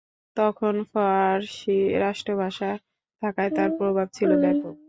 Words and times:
তখন 0.37 0.75
ফারসি 0.91 1.75
রাষ্ট্রভাষা 2.03 2.69
থাকায় 3.21 3.51
তার 3.57 3.69
প্রভাব 3.79 4.07
ছিল 4.13 4.29
ব্যাপক। 4.43 4.73